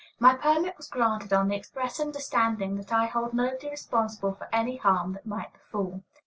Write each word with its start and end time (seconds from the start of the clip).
My 0.17 0.33
permit 0.33 0.77
was 0.77 0.87
granted 0.87 1.31
on 1.31 1.47
the 1.47 1.55
express 1.55 1.99
understanding 1.99 2.75
that 2.77 2.91
I 2.91 3.05
hold 3.05 3.35
nobody 3.35 3.69
responsible 3.69 4.33
for 4.33 4.49
any 4.51 4.77
harm 4.77 5.13
that 5.13 5.27
might 5.27 5.53
befall. 5.53 6.01